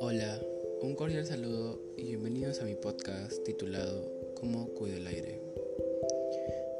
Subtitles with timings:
[0.00, 0.40] Hola,
[0.82, 5.40] un cordial saludo y bienvenidos a mi podcast titulado ¿Cómo cuido el aire?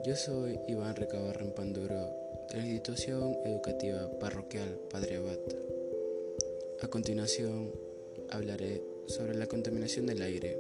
[0.04, 2.10] Yo soy Iván Recabarren Panduro
[2.50, 5.38] de la institución educativa parroquial Padre Abad.
[6.80, 7.70] A continuación
[8.30, 10.58] hablaré sobre la contaminación del aire,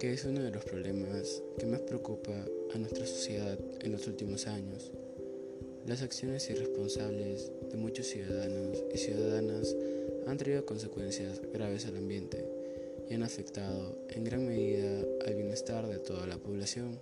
[0.00, 2.32] que es uno de los problemas que más preocupa
[2.74, 4.90] a nuestra sociedad en los últimos años.
[5.86, 9.76] Las acciones irresponsables de muchos ciudadanos y ciudadanas
[10.26, 12.44] han traído consecuencias graves al ambiente
[13.08, 16.98] y han afectado en gran medida al bienestar de toda la población.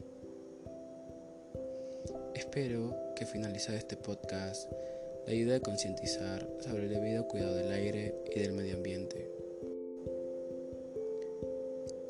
[2.34, 4.70] Espero que finalizado este podcast
[5.26, 9.30] le ayude a concientizar sobre el debido cuidado del aire y del medio ambiente.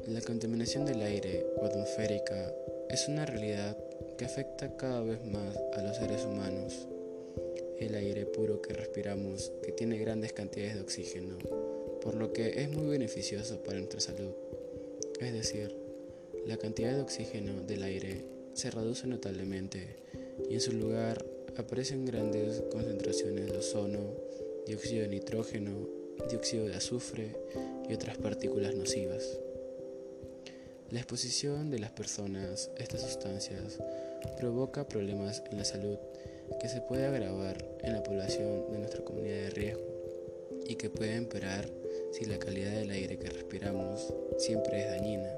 [0.09, 2.53] La contaminación del aire o atmosférica
[2.91, 3.77] es una realidad
[4.17, 6.87] que afecta cada vez más a los seres humanos.
[7.79, 11.37] El aire puro que respiramos, que tiene grandes cantidades de oxígeno,
[12.01, 14.33] por lo que es muy beneficioso para nuestra salud.
[15.21, 15.75] Es decir,
[16.47, 19.97] la cantidad de oxígeno del aire se reduce notablemente
[20.49, 21.25] y en su lugar
[21.57, 24.15] aparecen grandes concentraciones de ozono,
[24.67, 25.89] dióxido de nitrógeno,
[26.29, 27.37] dióxido de azufre
[27.89, 29.39] y otras partículas nocivas.
[30.91, 33.79] La exposición de las personas a estas sustancias
[34.39, 35.99] provoca problemas en la salud
[36.61, 39.83] que se puede agravar en la población de nuestra comunidad de riesgo
[40.67, 41.69] y que puede empeorar
[42.13, 45.31] si la calidad del aire que respiramos siempre es dañina.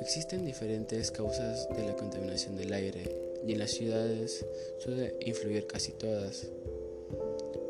[0.00, 3.04] Existen diferentes causas de la contaminación del aire
[3.46, 4.44] y en las ciudades
[4.78, 6.46] suele influir casi todas.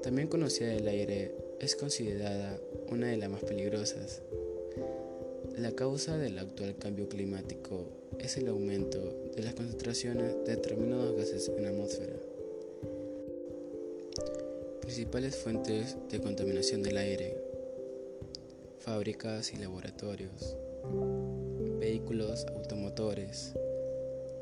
[0.03, 2.59] También conocida del aire es considerada
[2.91, 4.21] una de las más peligrosas.
[5.57, 7.87] La causa del actual cambio climático
[8.19, 8.99] es el aumento
[9.37, 12.17] de las concentraciones de determinados gases en la atmósfera.
[14.81, 17.37] Principales fuentes de contaminación del aire.
[18.81, 20.57] Fábricas y laboratorios.
[21.79, 23.55] Vehículos automotores.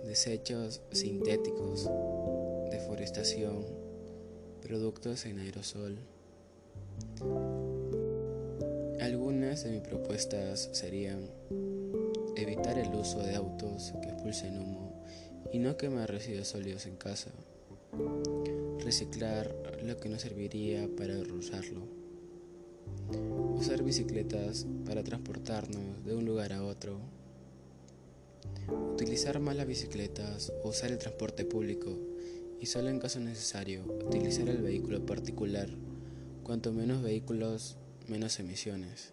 [0.07, 1.91] Desechos sintéticos.
[2.71, 3.67] Deforestación.
[4.63, 5.99] Productos en aerosol.
[9.53, 11.29] De mis propuestas serían
[12.37, 15.05] evitar el uso de autos que expulsen humo
[15.53, 17.31] y no quemar residuos sólidos en casa,
[18.83, 19.55] reciclar
[19.85, 21.83] lo que no serviría para usarlo,
[23.55, 26.99] usar bicicletas para transportarnos de un lugar a otro,
[28.95, 31.95] utilizar más las bicicletas o usar el transporte público
[32.59, 35.69] y solo en caso necesario utilizar el vehículo particular,
[36.43, 37.77] cuanto menos vehículos,
[38.09, 39.13] menos emisiones.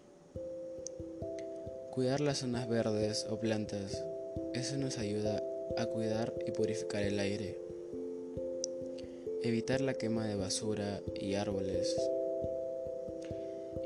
[1.91, 4.05] Cuidar las zonas verdes o plantas,
[4.53, 5.43] eso nos ayuda
[5.77, 7.57] a cuidar y purificar el aire.
[9.41, 11.95] Evitar la quema de basura y árboles.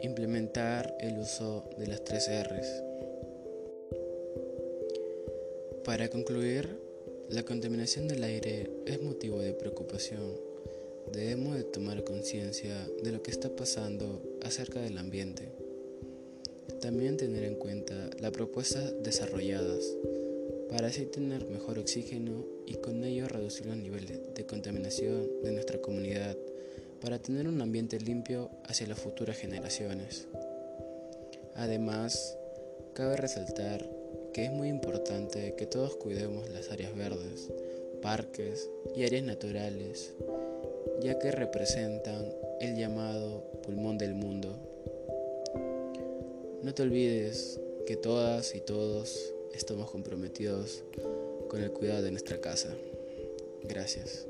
[0.01, 2.83] Implementar el uso de las tres R's.
[5.85, 6.77] Para concluir,
[7.29, 10.37] la contaminación del aire es motivo de preocupación.
[11.11, 15.62] Debemos de tomar conciencia de lo que está pasando acerca del ambiente.
[16.83, 19.85] También tener en cuenta las propuestas desarrolladas
[20.69, 25.79] para así tener mejor oxígeno y con ello reducir los niveles de contaminación de nuestra
[25.79, 26.35] comunidad
[26.99, 30.27] para tener un ambiente limpio hacia las futuras generaciones.
[31.55, 32.37] Además,
[32.93, 33.89] cabe resaltar
[34.33, 37.49] que es muy importante que todos cuidemos las áreas verdes,
[38.01, 40.11] parques y áreas naturales,
[41.01, 42.25] ya que representan
[42.59, 44.32] el llamado pulmón del mundo.
[46.63, 50.85] No te olvides que todas y todos estamos comprometidos
[51.49, 52.73] con el cuidado de nuestra casa.
[53.63, 54.25] Gracias.